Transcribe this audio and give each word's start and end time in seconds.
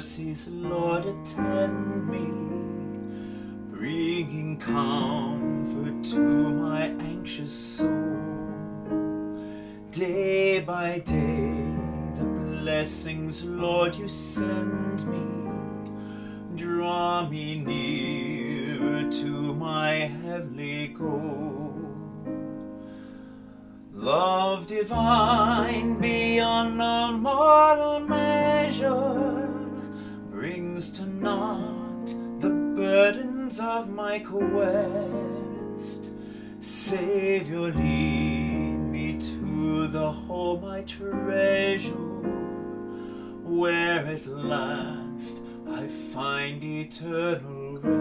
please, 0.00 0.48
Lord, 0.48 1.04
attend 1.04 2.08
me, 2.08 2.24
bringing 3.70 4.56
comfort 4.56 6.02
to 6.12 6.18
my 6.18 6.86
anxious 7.00 7.52
soul. 7.52 7.90
Day 9.92 10.60
by 10.60 11.00
day, 11.00 11.66
the 12.16 12.24
blessings, 12.24 13.44
Lord, 13.44 13.94
you 13.94 14.08
send 14.08 15.06
me, 15.06 16.56
draw 16.56 17.28
me 17.28 17.56
nearer 17.56 19.10
to 19.10 19.54
my 19.54 19.90
heavenly 20.24 20.88
goal. 20.88 21.74
Love 23.92 24.66
divine 24.66 26.00
beyond 26.00 26.80
all 26.80 27.12
of 33.60 33.90
my 33.90 34.18
quest. 34.20 36.10
Savior, 36.60 37.72
lead 37.72 38.78
me 38.78 39.18
to 39.18 39.86
the 39.88 40.10
home 40.10 40.64
I 40.64 40.82
treasure, 40.82 41.90
where 43.42 44.06
at 44.06 44.26
last 44.26 45.42
I 45.68 45.86
find 46.12 46.64
eternal 46.64 47.78
rest. 47.78 47.94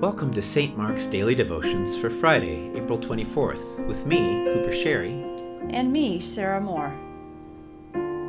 Welcome 0.00 0.32
to 0.32 0.42
St. 0.42 0.76
Mark's 0.76 1.06
Daily 1.06 1.34
Devotions 1.34 1.96
for 1.96 2.08
Friday, 2.08 2.72
April 2.74 2.98
24th, 2.98 3.86
with 3.86 4.06
me, 4.06 4.44
Cooper 4.52 4.72
Sherry. 4.72 5.22
And 5.70 5.92
me, 5.92 6.18
Sarah 6.18 6.60
Moore. 6.60 7.11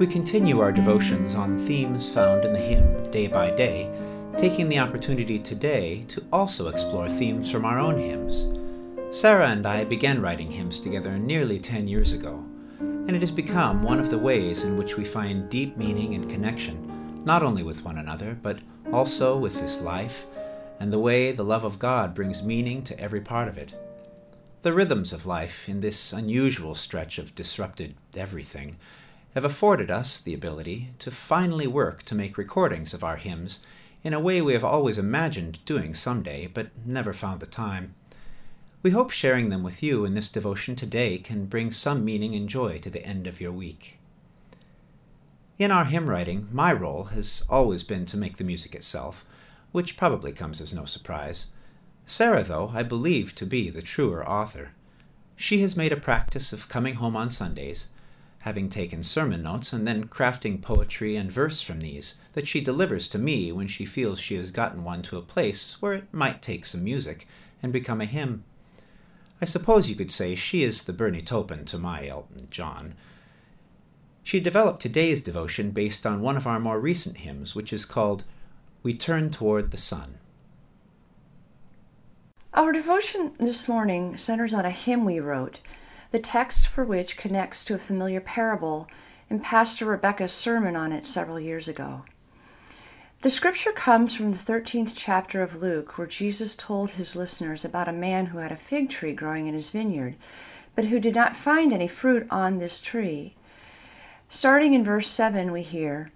We 0.04 0.08
continue 0.08 0.60
our 0.60 0.74
devotions 0.74 1.34
on 1.34 1.58
themes 1.60 2.12
found 2.12 2.44
in 2.44 2.52
the 2.52 2.60
hymn 2.60 3.10
Day 3.10 3.28
by 3.28 3.52
Day, 3.52 3.90
taking 4.36 4.68
the 4.68 4.80
opportunity 4.80 5.40
today 5.40 6.04
to 6.10 6.22
also 6.34 6.68
explore 6.68 7.08
themes 7.08 7.50
from 7.50 7.64
our 7.64 7.80
own 7.80 7.98
hymns. 7.98 8.50
Sarah 9.18 9.48
and 9.48 9.66
I 9.66 9.86
began 9.86 10.22
writing 10.22 10.52
hymns 10.52 10.78
together 10.78 11.18
nearly 11.18 11.58
10 11.58 11.88
years 11.88 12.12
ago, 12.12 12.44
and 12.80 13.12
it 13.12 13.22
has 13.22 13.32
become 13.32 13.82
one 13.82 13.98
of 13.98 14.10
the 14.10 14.18
ways 14.18 14.66
in 14.66 14.78
which 14.78 14.98
we 14.98 15.06
find 15.06 15.50
deep 15.50 15.78
meaning 15.78 16.16
and 16.16 16.30
connection, 16.30 17.24
not 17.24 17.42
only 17.42 17.64
with 17.64 17.86
one 17.86 17.98
another, 17.98 18.38
but 18.42 18.60
also 18.92 19.38
with 19.38 19.54
this 19.54 19.80
life 19.80 20.26
and 20.82 20.92
the 20.92 21.00
way 21.00 21.32
the 21.32 21.46
love 21.46 21.64
of 21.64 21.80
God 21.80 22.14
brings 22.14 22.44
meaning 22.44 22.84
to 22.84 23.00
every 23.00 23.22
part 23.22 23.48
of 23.48 23.58
it. 23.58 23.74
The 24.64 24.74
rhythms 24.74 25.14
of 25.14 25.26
life 25.26 25.70
in 25.70 25.80
this 25.80 26.12
unusual 26.12 26.76
stretch 26.76 27.20
of 27.20 27.34
disrupted 27.36 27.96
everything 28.18 28.76
have 29.34 29.46
afforded 29.46 29.90
us 29.90 30.20
the 30.20 30.34
ability 30.34 30.90
to 31.00 31.10
finally 31.10 31.68
work 31.68 32.04
to 32.04 32.16
make 32.16 32.38
recordings 32.38 32.94
of 32.94 33.04
our 33.04 33.18
hymns 33.18 33.66
in 34.04 34.14
a 34.14 34.20
way 34.20 34.42
we 34.42 34.54
have 34.54 34.64
always 34.64 34.98
imagined 34.98 35.60
doing 35.66 35.94
someday, 35.94 36.48
but 36.48 36.70
never 36.86 37.14
found 37.14 37.40
the 37.40 37.46
time. 37.46 37.96
We 38.82 38.92
hope 38.92 39.12
sharing 39.12 39.50
them 39.50 39.64
with 39.64 39.82
you 39.82 40.06
in 40.06 40.14
this 40.14 40.30
devotion 40.30 40.76
today 40.76 41.18
can 41.18 41.46
bring 41.46 41.72
some 41.72 42.04
meaning 42.04 42.36
and 42.36 42.50
joy 42.50 42.80
to 42.80 42.90
the 42.90 43.06
end 43.06 43.28
of 43.28 43.40
your 43.40 43.52
week. 43.52 43.98
In 45.58 45.72
our 45.72 45.86
hymn 45.86 46.10
writing, 46.10 46.50
my 46.52 46.74
role 46.74 47.06
has 47.06 47.44
always 47.50 47.84
been 47.84 48.06
to 48.08 48.18
make 48.18 48.38
the 48.38 48.44
music 48.44 48.76
itself 48.76 49.26
which 49.74 49.98
probably 49.98 50.32
comes 50.32 50.62
as 50.62 50.72
no 50.72 50.86
surprise. 50.86 51.48
Sarah, 52.06 52.44
though, 52.44 52.72
I 52.76 52.84
believe 52.84 53.34
to 53.36 53.46
be 53.46 53.72
the 53.72 53.82
truer 53.82 54.24
author. 54.24 54.70
She 55.36 55.62
has 55.62 55.76
made 55.76 55.92
a 55.92 55.98
practice 55.98 56.54
of 56.54 56.70
coming 56.70 56.94
home 56.94 57.16
on 57.16 57.32
Sundays, 57.32 57.88
having 58.44 58.68
taken 58.68 59.02
sermon 59.02 59.42
notes, 59.42 59.72
and 59.72 59.88
then 59.88 60.06
crafting 60.06 60.62
poetry 60.62 61.16
and 61.16 61.32
verse 61.32 61.62
from 61.62 61.80
these 61.80 62.18
that 62.34 62.46
she 62.46 62.60
delivers 62.60 63.08
to 63.08 63.18
me 63.18 63.54
when 63.54 63.68
she 63.68 63.86
feels 63.86 64.20
she 64.20 64.36
has 64.36 64.52
gotten 64.52 64.84
one 64.84 65.02
to 65.02 65.16
a 65.16 65.22
place 65.22 65.82
where 65.82 65.94
it 65.94 66.14
might 66.14 66.42
take 66.42 66.66
some 66.66 66.84
music 66.84 67.26
and 67.62 67.72
become 67.72 68.02
a 68.02 68.06
hymn. 68.06 68.44
I 69.42 69.46
suppose 69.46 69.90
you 69.90 69.96
could 69.96 70.12
say 70.12 70.36
she 70.36 70.62
is 70.62 70.84
the 70.84 70.92
Bernie 70.92 71.22
Taupin 71.22 71.64
to 71.68 71.78
my 71.78 72.06
Elton 72.06 72.50
John. 72.52 72.96
She 74.24 74.42
developed 74.42 74.82
today's 74.82 75.22
devotion 75.22 75.72
based 75.72 76.06
on 76.06 76.20
one 76.20 76.36
of 76.36 76.46
our 76.46 76.60
more 76.60 76.82
recent 76.82 77.16
hymns, 77.16 77.56
which 77.56 77.72
is 77.72 77.86
called 77.86 78.26
we 78.84 78.94
turn 78.94 79.32
toward 79.32 79.72
the 79.72 79.78
sun. 79.78 80.16
Our 82.54 82.74
devotion 82.74 83.32
this 83.40 83.70
morning 83.70 84.18
centers 84.18 84.54
on 84.54 84.66
a 84.66 84.70
hymn 84.70 85.06
we 85.06 85.22
wrote, 85.22 85.62
the 86.14 86.20
text 86.20 86.68
for 86.68 86.84
which 86.84 87.18
connects 87.18 87.64
to 87.64 87.74
a 87.74 87.80
familiar 87.80 88.22
parable 88.22 88.88
in 89.32 89.40
Pastor 89.40 89.84
Rebecca's 89.84 90.32
sermon 90.32 90.76
on 90.76 90.92
it 90.92 91.08
several 91.08 91.40
years 91.40 91.68
ago. 91.68 92.06
The 93.22 93.32
scripture 93.32 93.72
comes 93.72 94.16
from 94.16 94.32
the 94.32 94.38
13th 94.38 94.94
chapter 94.96 95.42
of 95.42 95.64
Luke, 95.64 95.98
where 95.98 96.06
Jesus 96.06 96.54
told 96.54 96.92
his 96.92 97.16
listeners 97.16 97.66
about 97.66 97.88
a 97.88 97.94
man 97.94 98.28
who 98.28 98.38
had 98.38 98.52
a 98.52 98.56
fig 98.56 98.92
tree 98.92 99.14
growing 99.14 99.48
in 99.48 99.56
his 99.56 99.72
vineyard, 99.72 100.16
but 100.76 100.86
who 100.86 101.00
did 101.00 101.16
not 101.16 101.36
find 101.36 101.74
any 101.74 101.88
fruit 101.88 102.28
on 102.30 102.60
this 102.60 102.80
tree. 102.80 103.36
Starting 104.30 104.76
in 104.76 104.84
verse 104.84 105.10
7, 105.10 105.52
we 105.52 105.64
hear, 105.64 106.12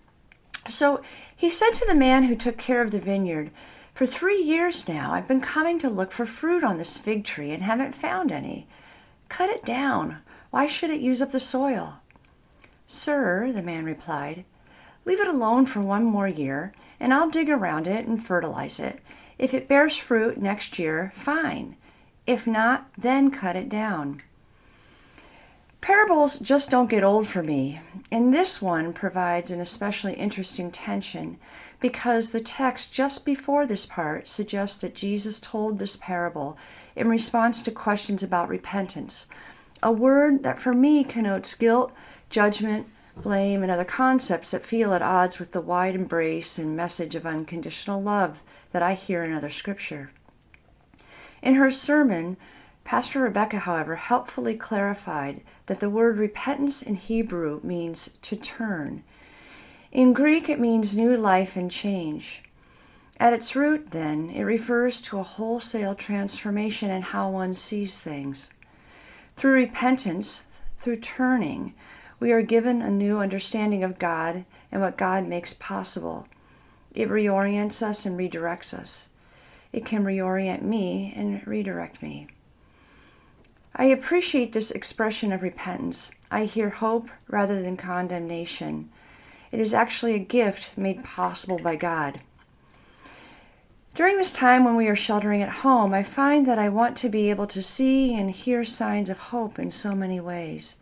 So 0.70 1.02
he 1.36 1.50
said 1.50 1.72
to 1.72 1.88
the 1.88 1.96
man 1.96 2.22
who 2.22 2.36
took 2.36 2.60
care 2.60 2.84
of 2.84 2.92
the 2.92 3.00
vineyard, 3.00 3.50
For 3.96 4.06
three 4.06 4.44
years 4.44 4.88
now 4.88 5.14
I've 5.14 5.28
been 5.28 5.42
coming 5.42 5.80
to 5.80 5.90
look 5.90 6.12
for 6.12 6.28
fruit 6.28 6.64
on 6.64 6.78
this 6.78 7.00
fig 7.00 7.24
tree 7.24 7.52
and 7.52 7.64
haven't 7.64 7.96
found 7.96 8.32
any. 8.32 8.68
Cut 9.30 9.50
it 9.50 9.66
down. 9.66 10.22
Why 10.52 10.68
should 10.68 10.90
it 10.90 11.02
use 11.02 11.22
up 11.22 11.32
the 11.32 11.40
soil? 11.40 12.00
Sir, 12.86 13.52
the 13.52 13.62
man 13.62 13.84
replied, 13.84 14.46
leave 15.04 15.20
it 15.20 15.28
alone 15.28 15.66
for 15.66 15.82
one 15.82 16.06
more 16.06 16.28
year, 16.28 16.72
and 17.00 17.14
I'll 17.14 17.30
dig 17.30 17.50
around 17.50 17.88
it 17.88 18.08
and 18.08 18.24
fertilize 18.24 18.80
it. 18.80 19.02
If 19.38 19.54
it 19.54 19.68
bears 19.68 19.98
fruit 19.98 20.38
next 20.38 20.80
year, 20.80 21.12
fine. 21.14 21.76
If 22.26 22.48
not, 22.48 22.88
then 22.98 23.30
cut 23.30 23.56
it 23.56 23.68
down. 23.70 24.22
Parables 25.88 26.38
just 26.40 26.70
don't 26.70 26.90
get 26.90 27.06
old 27.06 27.30
for 27.30 27.42
me, 27.42 27.80
and 28.12 28.34
this 28.34 28.62
one 28.62 28.92
provides 28.92 29.52
an 29.52 29.62
especially 29.62 30.16
interesting 30.16 30.70
tension 30.70 31.38
because 31.80 32.30
the 32.30 32.42
text 32.42 32.92
just 32.92 33.24
before 33.24 33.66
this 33.66 33.86
part 33.86 34.28
suggests 34.28 34.82
that 34.82 34.96
Jesus 34.96 35.40
told 35.40 35.80
this 35.80 35.96
parable 35.96 36.58
in 36.98 37.08
response 37.08 37.62
to 37.62 37.72
questions 37.72 38.22
about 38.22 38.50
repentance, 38.50 39.28
a 39.82 39.90
word 39.90 40.44
that 40.44 40.60
for 40.60 40.74
me 40.74 41.06
connotes 41.06 41.56
guilt, 41.56 41.94
judgment, 42.30 42.86
blame, 43.16 43.64
and 43.64 43.72
other 43.72 43.86
concepts 43.86 44.52
that 44.52 44.66
feel 44.66 44.94
at 44.94 45.02
odds 45.02 45.40
with 45.40 45.54
the 45.54 45.62
wide 45.62 45.96
embrace 45.96 46.58
and 46.60 46.76
message 46.76 47.16
of 47.16 47.26
unconditional 47.26 48.02
love 48.02 48.44
that 48.74 48.84
I 48.84 48.94
hear 48.94 49.24
in 49.24 49.32
other 49.32 49.50
scripture. 49.50 50.12
In 51.42 51.56
her 51.56 51.72
sermon, 51.72 52.36
Pastor 52.88 53.20
Rebecca, 53.20 53.60
however, 53.60 53.98
helpfully 53.98 54.56
clarified 54.56 55.44
that 55.66 55.82
the 55.82 55.90
word 55.90 56.18
repentance 56.18 56.82
in 56.82 56.96
Hebrew 56.96 57.60
means 57.62 58.12
to 58.22 58.38
turn. 58.38 59.04
In 59.92 60.14
Greek, 60.14 60.48
it 60.48 60.58
means 60.58 60.96
new 60.96 61.18
life 61.18 61.58
and 61.58 61.70
change. 61.70 62.42
At 63.20 63.34
its 63.34 63.58
root, 63.58 63.92
then, 63.92 64.30
it 64.30 64.44
refers 64.44 65.02
to 65.02 65.20
a 65.20 65.24
wholesale 65.24 65.96
transformation 65.96 66.90
in 66.90 67.02
how 67.02 67.30
one 67.30 67.54
sees 67.54 68.00
things. 68.00 68.52
Through 69.36 69.56
repentance, 69.56 70.46
through 70.78 71.02
turning, 71.02 71.74
we 72.22 72.32
are 72.32 72.42
given 72.42 72.82
a 72.82 72.90
new 72.90 73.18
understanding 73.18 73.84
of 73.84 74.00
God 74.00 74.46
and 74.72 74.82
what 74.82 74.96
God 74.96 75.28
makes 75.28 75.54
possible. 75.54 76.26
It 76.94 77.10
reorients 77.10 77.82
us 77.82 78.06
and 78.06 78.18
redirects 78.18 78.74
us. 78.74 79.10
It 79.74 79.86
can 79.86 80.06
reorient 80.06 80.62
me 80.62 81.12
and 81.18 81.46
redirect 81.46 82.02
me. 82.02 82.28
I 83.80 83.86
appreciate 83.86 84.52
this 84.52 84.72
expression 84.72 85.32
of 85.32 85.44
repentance. 85.44 86.10
I 86.32 86.46
hear 86.46 86.70
hope 86.70 87.10
rather 87.28 87.62
than 87.62 87.78
condemnation. 87.78 88.90
It 89.52 89.60
is 89.60 89.76
actually 89.76 90.16
a 90.16 90.20
gift 90.20 90.76
made 90.76 91.04
possible 91.04 91.60
by 91.60 91.76
God. 91.76 92.20
During 93.94 94.18
this 94.18 94.34
time 94.34 94.64
when 94.64 94.78
we 94.78 94.88
are 94.88 94.96
sheltering 94.96 95.44
at 95.44 95.50
home, 95.50 95.94
I 95.94 96.02
find 96.02 96.48
that 96.48 96.58
I 96.58 96.70
want 96.70 96.98
to 96.98 97.10
be 97.10 97.30
able 97.30 97.46
to 97.48 97.62
see 97.62 98.16
and 98.16 98.32
hear 98.32 98.64
signs 98.64 99.12
of 99.12 99.20
hope 99.20 99.60
in 99.60 99.70
so 99.70 99.94
many 99.94 100.20
ways. 100.20 100.76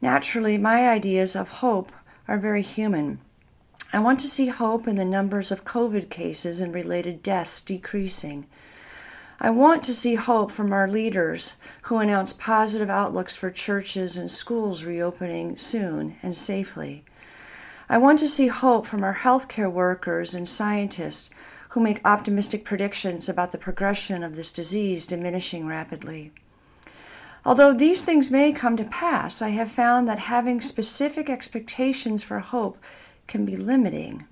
Naturally, 0.00 0.56
my 0.56 0.88
ideas 0.88 1.36
of 1.36 1.48
hope 1.48 1.92
are 2.26 2.38
very 2.38 2.62
human. 2.62 3.18
I 3.92 3.98
want 3.98 4.20
to 4.20 4.28
see 4.28 4.48
hope 4.48 4.88
in 4.88 4.96
the 4.96 5.04
numbers 5.04 5.50
of 5.50 5.66
COVID 5.66 6.08
cases 6.08 6.60
and 6.60 6.74
related 6.74 7.22
deaths 7.22 7.60
decreasing. 7.60 8.46
I 9.40 9.50
want 9.50 9.82
to 9.84 9.94
see 9.94 10.14
hope 10.14 10.52
from 10.52 10.72
our 10.72 10.86
leaders 10.86 11.54
who 11.82 11.98
announce 11.98 12.32
positive 12.32 12.88
outlooks 12.88 13.34
for 13.34 13.50
churches 13.50 14.16
and 14.16 14.30
schools 14.30 14.84
reopening 14.84 15.56
soon 15.56 16.14
and 16.22 16.36
safely. 16.36 17.04
I 17.88 17.98
want 17.98 18.20
to 18.20 18.28
see 18.28 18.46
hope 18.46 18.86
from 18.86 19.02
our 19.02 19.14
healthcare 19.14 19.70
workers 19.70 20.34
and 20.34 20.48
scientists 20.48 21.30
who 21.70 21.80
make 21.80 22.00
optimistic 22.04 22.64
predictions 22.64 23.28
about 23.28 23.50
the 23.50 23.58
progression 23.58 24.22
of 24.22 24.36
this 24.36 24.52
disease 24.52 25.06
diminishing 25.06 25.66
rapidly. 25.66 26.32
Although 27.44 27.74
these 27.74 28.04
things 28.04 28.30
may 28.30 28.52
come 28.52 28.76
to 28.76 28.84
pass, 28.84 29.42
I 29.42 29.48
have 29.48 29.70
found 29.70 30.08
that 30.08 30.18
having 30.18 30.60
specific 30.60 31.28
expectations 31.28 32.22
for 32.22 32.38
hope 32.38 32.78
can 33.26 33.44
be 33.44 33.56
limiting. 33.56 34.24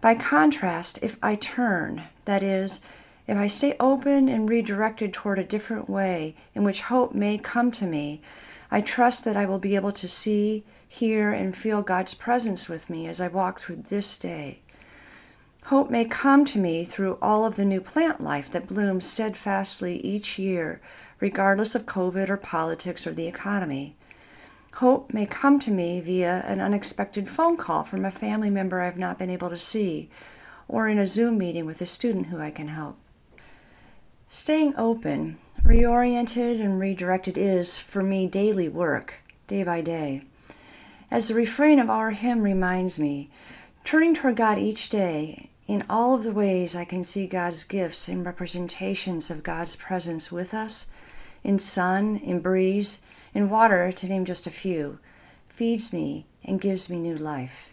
By 0.00 0.14
contrast, 0.14 1.00
if 1.02 1.18
I 1.22 1.34
turn, 1.34 2.04
that 2.24 2.42
is, 2.42 2.80
if 3.24 3.38
I 3.38 3.46
stay 3.46 3.76
open 3.78 4.28
and 4.28 4.48
redirected 4.48 5.12
toward 5.12 5.38
a 5.38 5.44
different 5.44 5.88
way 5.88 6.34
in 6.54 6.64
which 6.64 6.82
hope 6.82 7.14
may 7.14 7.38
come 7.38 7.70
to 7.72 7.86
me, 7.86 8.20
I 8.68 8.80
trust 8.80 9.24
that 9.24 9.36
I 9.36 9.46
will 9.46 9.60
be 9.60 9.76
able 9.76 9.92
to 9.92 10.08
see, 10.08 10.64
hear, 10.88 11.30
and 11.30 11.56
feel 11.56 11.82
God's 11.82 12.14
presence 12.14 12.68
with 12.68 12.90
me 12.90 13.06
as 13.06 13.20
I 13.20 13.28
walk 13.28 13.60
through 13.60 13.76
this 13.76 14.18
day. 14.18 14.58
Hope 15.62 15.88
may 15.88 16.04
come 16.04 16.44
to 16.46 16.58
me 16.58 16.84
through 16.84 17.16
all 17.22 17.44
of 17.44 17.54
the 17.54 17.64
new 17.64 17.80
plant 17.80 18.20
life 18.20 18.50
that 18.50 18.66
blooms 18.66 19.06
steadfastly 19.06 19.98
each 19.98 20.36
year, 20.36 20.80
regardless 21.20 21.76
of 21.76 21.86
COVID 21.86 22.28
or 22.28 22.36
politics 22.36 23.06
or 23.06 23.12
the 23.12 23.28
economy. 23.28 23.94
Hope 24.74 25.14
may 25.14 25.26
come 25.26 25.60
to 25.60 25.70
me 25.70 26.00
via 26.00 26.42
an 26.44 26.60
unexpected 26.60 27.28
phone 27.28 27.56
call 27.56 27.84
from 27.84 28.04
a 28.04 28.10
family 28.10 28.50
member 28.50 28.80
I've 28.80 28.98
not 28.98 29.18
been 29.18 29.30
able 29.30 29.50
to 29.50 29.58
see, 29.58 30.10
or 30.66 30.88
in 30.88 30.98
a 30.98 31.06
Zoom 31.06 31.38
meeting 31.38 31.66
with 31.66 31.80
a 31.80 31.86
student 31.86 32.26
who 32.26 32.40
I 32.40 32.50
can 32.50 32.66
help. 32.66 32.98
Staying 34.34 34.76
open, 34.78 35.36
reoriented, 35.62 36.58
and 36.58 36.80
redirected 36.80 37.36
is, 37.36 37.78
for 37.78 38.02
me, 38.02 38.26
daily 38.26 38.66
work, 38.66 39.16
day 39.46 39.62
by 39.62 39.82
day. 39.82 40.22
As 41.10 41.28
the 41.28 41.34
refrain 41.34 41.78
of 41.78 41.90
our 41.90 42.10
hymn 42.10 42.40
reminds 42.40 42.98
me, 42.98 43.28
turning 43.84 44.14
toward 44.14 44.36
God 44.36 44.58
each 44.58 44.88
day, 44.88 45.50
in 45.66 45.84
all 45.90 46.14
of 46.14 46.24
the 46.24 46.32
ways 46.32 46.74
I 46.74 46.86
can 46.86 47.04
see 47.04 47.26
God's 47.26 47.64
gifts 47.64 48.08
and 48.08 48.24
representations 48.24 49.30
of 49.30 49.42
God's 49.42 49.76
presence 49.76 50.32
with 50.32 50.54
us, 50.54 50.86
in 51.44 51.58
sun, 51.58 52.16
in 52.16 52.40
breeze, 52.40 53.02
in 53.34 53.50
water, 53.50 53.92
to 53.92 54.08
name 54.08 54.24
just 54.24 54.46
a 54.46 54.50
few, 54.50 54.98
feeds 55.50 55.92
me 55.92 56.24
and 56.42 56.58
gives 56.58 56.88
me 56.88 56.98
new 56.98 57.16
life. 57.16 57.68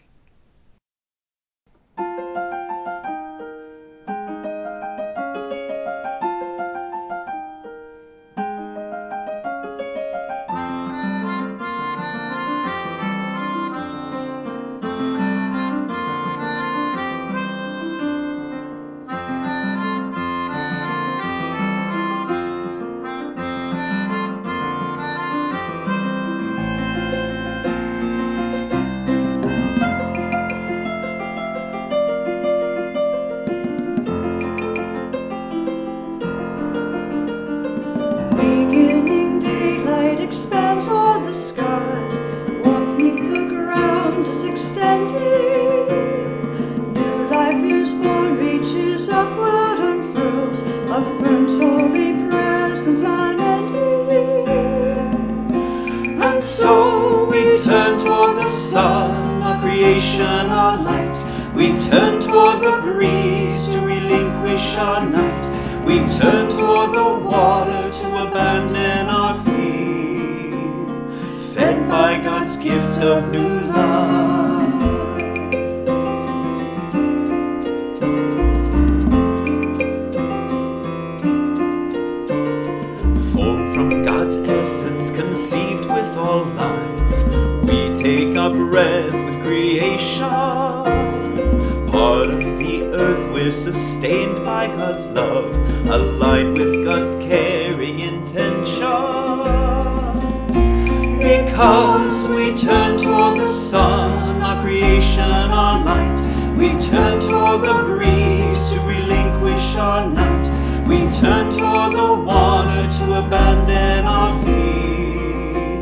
comes, 101.59 102.25
we 102.29 102.55
turn 102.55 102.97
toward 102.97 103.37
the 103.37 103.45
sun, 103.45 104.41
our 104.41 104.61
creation, 104.61 105.51
our 105.63 105.83
light. 105.83 106.21
We 106.57 106.69
turn 106.89 107.19
toward 107.19 107.63
the 107.63 107.83
breeze 107.83 108.61
to 108.69 108.79
relinquish 108.79 109.75
our 109.75 110.09
night. 110.09 110.47
We 110.87 110.99
turn 111.19 111.53
toward 111.53 111.91
the 111.97 112.13
water 112.31 112.83
to 112.99 113.05
abandon 113.25 114.05
our 114.05 114.31
fear. 114.45 115.75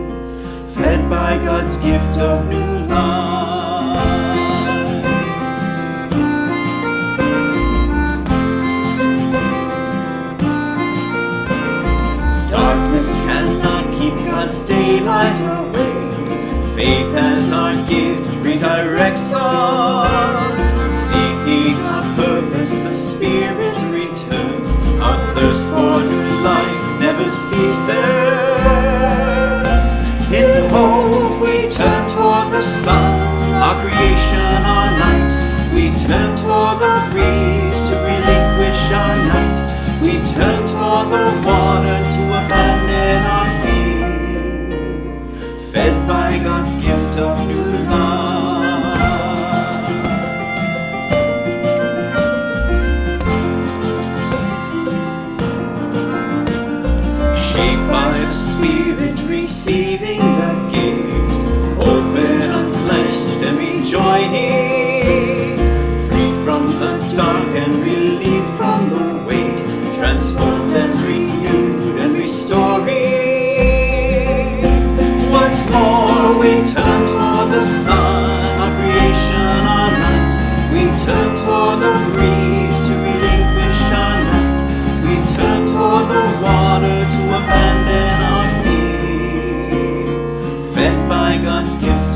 Fed 0.73 1.07
by 1.11 1.37
God's 1.45 1.77
gift 1.77 2.17
of 2.17 2.47
new 2.47 2.66
Rex 18.97 19.31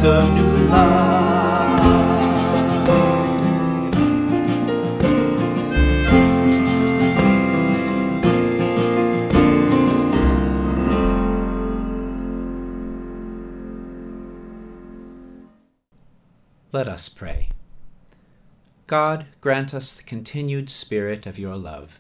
Let 0.02 0.18
us 16.88 17.08
pray. 17.10 17.50
God, 18.88 19.28
grant 19.40 19.76
us 19.76 19.94
the 19.94 20.02
continued 20.02 20.72
spirit 20.72 21.28
of 21.28 21.38
your 21.38 21.56
love. 21.56 22.00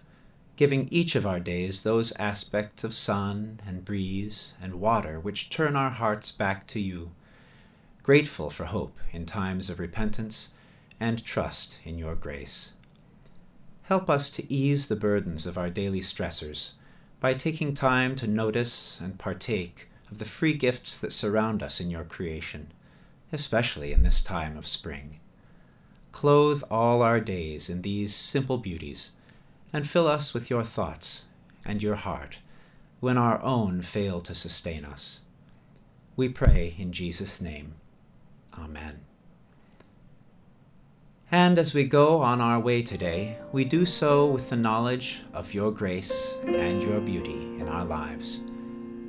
giving 0.55 0.88
each 0.89 1.15
of 1.15 1.27
our 1.27 1.39
days 1.39 1.81
those 1.81 2.12
aspects 2.13 2.84
of 2.84 2.96
sun 2.96 3.60
and 3.65 3.86
breeze 3.86 4.55
and 4.60 4.74
water 4.81 5.20
which 5.20 5.51
turn 5.51 5.75
our 5.75 5.91
hearts 5.91 6.31
back 6.31 6.65
to 6.65 6.79
you, 6.79 7.12
grateful 8.12 8.50
for 8.50 8.65
hope 8.65 9.00
in 9.13 9.25
times 9.25 9.70
of 9.70 9.80
repentance 9.80 10.50
and 11.00 11.24
trust 11.24 11.80
in 11.86 11.98
your 11.98 12.13
grace. 12.13 12.74
Help 13.84 14.10
us 14.10 14.30
to 14.30 14.53
ease 14.53 14.88
the 14.88 14.96
burdens 14.98 15.46
of 15.46 15.58
our 15.58 15.70
daily 15.70 16.01
stressors 16.01 16.74
by 17.22 17.34
taking 17.34 17.74
time 17.74 18.13
to 18.13 18.27
notice 18.27 19.00
and 19.00 19.18
partake 19.18 19.88
of 20.12 20.20
the 20.20 20.25
free 20.25 20.53
gifts 20.53 20.98
that 20.98 21.13
surround 21.13 21.63
us 21.63 21.80
in 21.80 21.89
your 21.89 22.03
creation, 22.03 22.70
especially 23.32 23.94
in 23.94 24.03
this 24.03 24.20
time 24.20 24.58
of 24.58 24.68
spring. 24.68 25.18
Clothe 26.12 26.63
all 26.70 27.01
our 27.01 27.22
days 27.22 27.70
in 27.70 27.82
these 27.82 28.13
simple 28.13 28.58
beauties 28.58 29.12
and 29.72 29.88
fill 29.88 30.10
us 30.10 30.34
with 30.34 30.50
your 30.50 30.65
thoughts 30.65 31.27
and 31.63 31.82
your 31.82 31.96
heart 31.96 32.39
when 33.00 33.18
our 33.18 33.41
own 33.41 33.82
fail 33.82 34.20
to 34.20 34.36
sustain 34.36 34.84
us. 34.84 35.22
We 36.18 36.27
pray 36.27 36.75
in 36.77 36.91
Jesus' 36.91 37.39
name. 37.39 37.75
Amen. 38.58 39.00
And 41.31 41.58
as 41.58 41.74
we 41.74 41.86
go 41.86 42.22
on 42.22 42.41
our 42.41 42.60
way 42.60 42.84
today, 42.84 43.38
we 43.53 43.63
do 43.63 43.86
so 43.86 44.27
with 44.27 44.50
the 44.50 44.58
knowledge 44.58 45.22
of 45.34 45.53
your 45.53 45.72
grace 45.72 46.38
and 46.46 46.84
your 46.84 47.00
beauty 47.00 47.58
in 47.60 47.70
our 47.70 47.86
lives, 47.86 48.41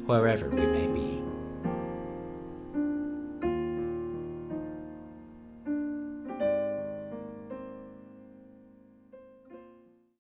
wherever 0.07 0.49
we 0.49 0.65
may 0.65 0.87
be. 0.87 1.22